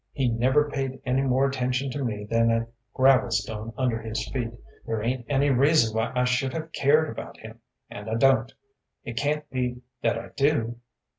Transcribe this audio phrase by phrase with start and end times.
[0.13, 4.51] "He never paid any more attention to me than a gravel stone under his feet;
[4.87, 8.51] there ain't any reason why I should have cared about him, and I don't;
[9.03, 10.77] it can't be that I do."